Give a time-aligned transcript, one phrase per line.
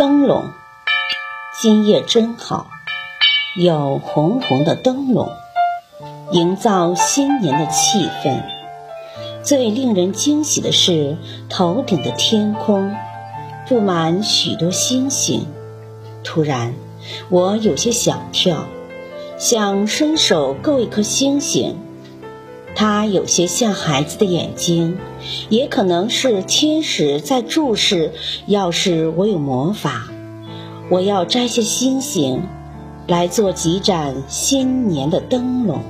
[0.00, 0.44] 灯笼，
[1.60, 2.68] 今夜真好，
[3.54, 5.30] 有红红的灯笼，
[6.32, 8.42] 营造新年的气氛。
[9.42, 11.18] 最令人惊喜的是，
[11.50, 12.96] 头顶的天空
[13.68, 15.46] 布满许多星星。
[16.24, 16.72] 突然，
[17.28, 18.64] 我有些想跳，
[19.36, 21.76] 想伸手够一颗星星。
[22.74, 24.96] 它有些像孩子的眼睛，
[25.48, 28.12] 也可能是天使在注视。
[28.46, 30.08] 要是我有魔法，
[30.90, 32.42] 我要摘些星星，
[33.06, 35.82] 来做几盏新年的灯笼。